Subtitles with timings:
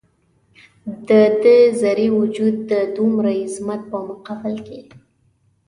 [1.07, 1.09] د
[1.43, 4.79] ده ذرې وجود د دومره عظمت په مقابل کې.